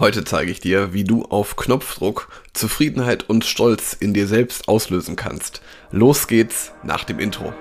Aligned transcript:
Heute 0.00 0.22
zeige 0.22 0.52
ich 0.52 0.60
dir, 0.60 0.92
wie 0.92 1.02
du 1.02 1.24
auf 1.24 1.56
Knopfdruck 1.56 2.28
Zufriedenheit 2.52 3.28
und 3.28 3.44
Stolz 3.44 3.94
in 3.94 4.14
dir 4.14 4.28
selbst 4.28 4.68
auslösen 4.68 5.16
kannst. 5.16 5.60
Los 5.90 6.28
geht's 6.28 6.70
nach 6.84 7.02
dem 7.02 7.18
Intro. 7.18 7.52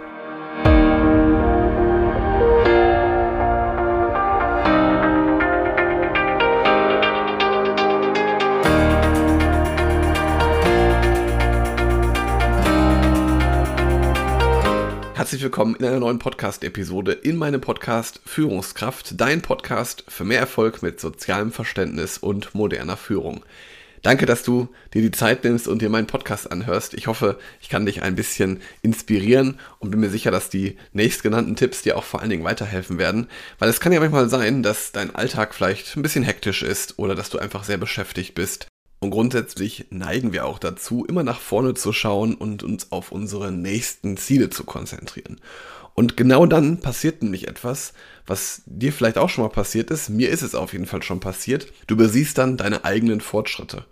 Herzlich 15.28 15.44
willkommen 15.44 15.76
in 15.76 15.84
einer 15.84 16.00
neuen 16.00 16.20
Podcast-Episode 16.20 17.12
in 17.12 17.36
meinem 17.36 17.60
Podcast 17.60 18.22
Führungskraft, 18.26 19.20
dein 19.20 19.42
Podcast 19.42 20.06
für 20.08 20.24
mehr 20.24 20.40
Erfolg 20.40 20.82
mit 20.82 21.02
sozialem 21.02 21.52
Verständnis 21.52 22.18
und 22.18 22.56
moderner 22.56 22.96
Führung. 22.96 23.44
Danke, 24.04 24.26
dass 24.26 24.44
du 24.44 24.70
dir 24.94 25.02
die 25.02 25.12
Zeit 25.12 25.44
nimmst 25.44 25.68
und 25.68 25.82
dir 25.82 25.90
meinen 25.90 26.08
Podcast 26.08 26.50
anhörst. 26.50 26.94
Ich 26.94 27.08
hoffe, 27.08 27.38
ich 27.60 27.68
kann 27.68 27.86
dich 27.86 28.04
ein 28.04 28.16
bisschen 28.16 28.62
inspirieren 28.82 29.60
und 29.80 29.92
bin 29.92 30.00
mir 30.00 30.10
sicher, 30.10 30.32
dass 30.32 30.50
die 30.50 30.78
nächstgenannten 30.94 31.58
Tipps 31.58 31.82
dir 31.82 31.98
auch 31.98 32.06
vor 32.06 32.22
allen 32.22 32.30
Dingen 32.30 32.46
weiterhelfen 32.46 32.98
werden, 32.98 33.28
weil 33.60 33.68
es 33.68 33.82
kann 33.82 33.92
ja 33.92 34.00
manchmal 34.00 34.30
sein, 34.30 34.64
dass 34.64 34.94
dein 34.94 35.14
Alltag 35.14 35.54
vielleicht 35.54 35.98
ein 35.98 36.04
bisschen 36.04 36.24
hektisch 36.24 36.64
ist 36.64 37.00
oder 37.00 37.16
dass 37.16 37.30
du 37.30 37.38
einfach 37.38 37.66
sehr 37.66 37.78
beschäftigt 37.78 38.34
bist 38.34 38.70
und 39.00 39.12
grundsätzlich 39.12 39.86
neigen 39.90 40.34
wir 40.34 40.46
auch 40.46 40.60
dazu, 40.60 41.06
immer 41.06 41.24
nach 41.24 41.40
vorne 41.40 41.76
zu 41.76 41.94
schauen 41.94 42.34
und 42.34 42.64
uns 42.64 42.92
auf 42.92 43.12
unsere 43.12 43.52
nächsten 43.52 44.18
Ziele 44.18 44.50
zu 44.50 44.64
konzentrieren. 44.64 45.40
Und 45.94 46.16
genau 46.16 46.46
dann 46.46 46.80
passiert 46.80 47.24
nämlich 47.24 47.48
etwas, 47.48 47.94
was 48.28 48.62
dir 48.66 48.94
vielleicht 48.94 49.18
auch 49.18 49.30
schon 49.30 49.44
mal 49.44 49.50
passiert 49.50 49.90
ist. 49.90 50.10
Mir 50.10 50.30
ist 50.30 50.44
es 50.44 50.54
auf 50.54 50.74
jeden 50.74 50.86
Fall 50.86 51.02
schon 51.02 51.20
passiert. 51.20 51.74
Du 51.88 51.96
übersiehst 51.96 52.38
dann 52.38 52.58
deine 52.58 52.86
eigenen 52.86 53.22
Fortschritte. 53.22 53.86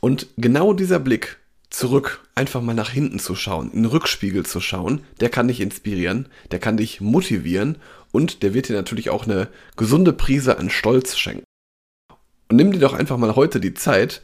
Und 0.00 0.26
genau 0.36 0.72
dieser 0.72 0.98
Blick 0.98 1.38
zurück, 1.70 2.20
einfach 2.34 2.62
mal 2.62 2.74
nach 2.74 2.90
hinten 2.90 3.18
zu 3.18 3.34
schauen, 3.34 3.70
in 3.70 3.82
den 3.82 3.90
Rückspiegel 3.92 4.44
zu 4.44 4.60
schauen, 4.60 5.04
der 5.20 5.28
kann 5.28 5.48
dich 5.48 5.60
inspirieren, 5.60 6.28
der 6.50 6.58
kann 6.58 6.76
dich 6.76 7.00
motivieren 7.00 7.78
und 8.10 8.42
der 8.42 8.54
wird 8.54 8.68
dir 8.68 8.74
natürlich 8.74 9.10
auch 9.10 9.24
eine 9.24 9.48
gesunde 9.76 10.12
Prise 10.12 10.58
an 10.58 10.68
Stolz 10.68 11.16
schenken. 11.16 11.44
Und 12.48 12.56
nimm 12.56 12.72
dir 12.72 12.80
doch 12.80 12.92
einfach 12.92 13.16
mal 13.16 13.36
heute 13.36 13.60
die 13.60 13.74
Zeit, 13.74 14.20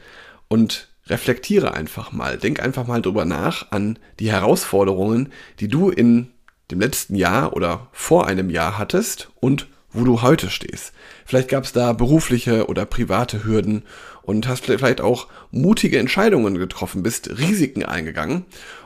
und 0.48 0.88
reflektiere 1.06 1.74
einfach 1.74 2.12
mal. 2.12 2.38
Denk 2.38 2.60
einfach 2.60 2.86
mal 2.86 3.02
drüber 3.02 3.24
nach 3.24 3.70
an 3.70 3.98
die 4.18 4.30
Herausforderungen, 4.30 5.32
die 5.60 5.68
du 5.68 5.90
in 5.90 6.28
dem 6.70 6.80
letzten 6.80 7.14
Jahr 7.14 7.54
oder 7.54 7.88
vor 7.92 8.26
einem 8.26 8.50
Jahr 8.50 8.78
hattest 8.78 9.30
und 9.40 9.68
wo 9.90 10.04
du 10.04 10.20
heute 10.20 10.50
stehst. 10.50 10.92
Vielleicht 11.24 11.48
gab 11.48 11.64
es 11.64 11.72
da 11.72 11.92
berufliche 11.92 12.66
oder 12.66 12.84
private 12.84 13.44
Hürden 13.44 13.84
und 14.22 14.46
hast 14.46 14.66
vielleicht 14.66 15.00
auch 15.00 15.28
mutige 15.50 15.98
Entscheidungen 15.98 16.58
getroffen, 16.58 17.02
bist 17.02 17.38
Risiken 17.38 17.84
eingegangen. 17.84 18.44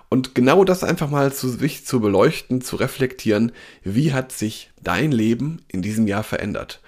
Und 0.08 0.34
genau 0.34 0.62
das 0.62 0.84
einfach 0.84 1.10
mal 1.10 1.32
zu 1.32 1.48
sich 1.48 1.86
zu 1.86 2.00
beleuchten, 2.00 2.60
zu 2.60 2.76
reflektieren, 2.76 3.50
wie 3.82 4.12
hat 4.12 4.30
sich 4.30 4.70
dein 4.80 5.10
Leben 5.10 5.62
in 5.68 5.82
diesem 5.82 6.06
Jahr 6.06 6.22
verändert. 6.22 6.80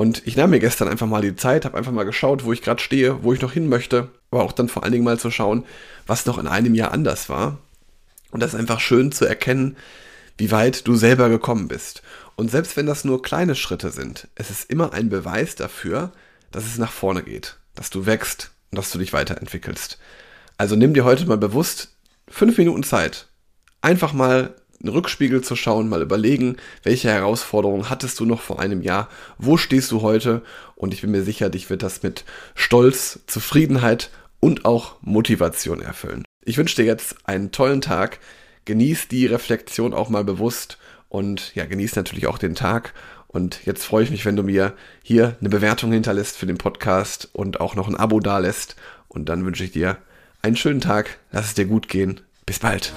Und 0.00 0.24
ich 0.28 0.36
nahm 0.36 0.50
mir 0.50 0.60
gestern 0.60 0.86
einfach 0.86 1.08
mal 1.08 1.22
die 1.22 1.34
Zeit, 1.34 1.64
habe 1.64 1.76
einfach 1.76 1.90
mal 1.90 2.04
geschaut, 2.04 2.44
wo 2.44 2.52
ich 2.52 2.62
gerade 2.62 2.80
stehe, 2.80 3.24
wo 3.24 3.32
ich 3.32 3.40
noch 3.40 3.50
hin 3.50 3.68
möchte, 3.68 4.10
aber 4.30 4.44
auch 4.44 4.52
dann 4.52 4.68
vor 4.68 4.84
allen 4.84 4.92
Dingen 4.92 5.02
mal 5.02 5.18
zu 5.18 5.32
schauen, 5.32 5.64
was 6.06 6.24
noch 6.24 6.38
in 6.38 6.46
einem 6.46 6.76
Jahr 6.76 6.92
anders 6.92 7.28
war. 7.28 7.58
Und 8.30 8.38
das 8.38 8.54
ist 8.54 8.60
einfach 8.60 8.78
schön 8.78 9.10
zu 9.10 9.24
erkennen, 9.24 9.76
wie 10.36 10.52
weit 10.52 10.86
du 10.86 10.94
selber 10.94 11.28
gekommen 11.28 11.66
bist. 11.66 12.02
Und 12.36 12.48
selbst 12.48 12.76
wenn 12.76 12.86
das 12.86 13.04
nur 13.04 13.22
kleine 13.22 13.56
Schritte 13.56 13.90
sind, 13.90 14.28
es 14.36 14.50
ist 14.50 14.70
immer 14.70 14.92
ein 14.92 15.08
Beweis 15.08 15.56
dafür, 15.56 16.12
dass 16.52 16.64
es 16.64 16.78
nach 16.78 16.92
vorne 16.92 17.24
geht, 17.24 17.56
dass 17.74 17.90
du 17.90 18.06
wächst 18.06 18.52
und 18.70 18.76
dass 18.76 18.92
du 18.92 18.98
dich 18.98 19.12
weiterentwickelst. 19.12 19.98
Also 20.58 20.76
nimm 20.76 20.94
dir 20.94 21.04
heute 21.04 21.26
mal 21.26 21.38
bewusst 21.38 21.96
fünf 22.28 22.56
Minuten 22.56 22.84
Zeit, 22.84 23.26
einfach 23.82 24.12
mal 24.12 24.54
einen 24.80 24.92
Rückspiegel 24.92 25.42
zu 25.42 25.56
schauen, 25.56 25.88
mal 25.88 26.02
überlegen, 26.02 26.56
welche 26.82 27.10
Herausforderungen 27.10 27.90
hattest 27.90 28.20
du 28.20 28.24
noch 28.24 28.40
vor 28.40 28.60
einem 28.60 28.82
Jahr, 28.82 29.08
wo 29.38 29.56
stehst 29.56 29.90
du 29.90 30.02
heute? 30.02 30.42
Und 30.76 30.94
ich 30.94 31.00
bin 31.00 31.10
mir 31.10 31.22
sicher, 31.22 31.50
dich 31.50 31.68
wird 31.70 31.82
das 31.82 32.02
mit 32.02 32.24
Stolz, 32.54 33.20
Zufriedenheit 33.26 34.10
und 34.40 34.64
auch 34.64 34.96
Motivation 35.00 35.80
erfüllen. 35.80 36.24
Ich 36.44 36.58
wünsche 36.58 36.76
dir 36.76 36.84
jetzt 36.84 37.16
einen 37.24 37.50
tollen 37.50 37.80
Tag, 37.80 38.20
genieß 38.64 39.08
die 39.08 39.26
Reflexion 39.26 39.92
auch 39.92 40.08
mal 40.08 40.24
bewusst 40.24 40.78
und 41.08 41.54
ja, 41.54 41.64
genieß 41.64 41.96
natürlich 41.96 42.26
auch 42.26 42.38
den 42.38 42.54
Tag. 42.54 42.94
Und 43.26 43.66
jetzt 43.66 43.84
freue 43.84 44.04
ich 44.04 44.10
mich, 44.10 44.24
wenn 44.24 44.36
du 44.36 44.42
mir 44.42 44.72
hier 45.02 45.36
eine 45.40 45.50
Bewertung 45.50 45.92
hinterlässt 45.92 46.36
für 46.36 46.46
den 46.46 46.56
Podcast 46.56 47.28
und 47.32 47.60
auch 47.60 47.74
noch 47.74 47.88
ein 47.88 47.96
Abo 47.96 48.20
dalässt. 48.20 48.76
Und 49.08 49.28
dann 49.28 49.44
wünsche 49.44 49.64
ich 49.64 49.72
dir 49.72 49.98
einen 50.40 50.56
schönen 50.56 50.80
Tag, 50.80 51.18
lass 51.30 51.46
es 51.46 51.54
dir 51.54 51.66
gut 51.66 51.88
gehen, 51.88 52.20
bis 52.46 52.58
bald. 52.60 52.92